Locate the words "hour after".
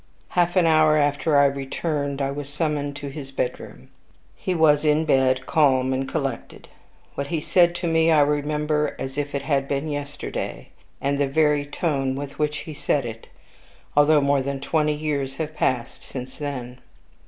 0.65-1.37